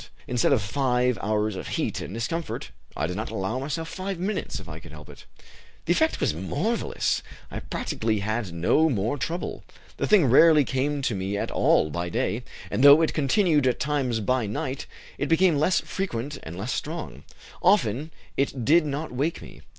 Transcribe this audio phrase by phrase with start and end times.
[0.25, 4.59] Instead of five hours of heat and discomfort, I did not allow myself five minutes,
[4.59, 5.25] if I could help it.
[5.85, 7.21] "The effect was marvelous.
[7.51, 9.63] I practically had no more trouble.
[9.97, 13.79] The thing rarely came to me at all by day, and though it continued at
[13.79, 14.87] times by night,
[15.19, 17.21] it became less frequent and less strong;
[17.61, 19.61] often it did not wake me.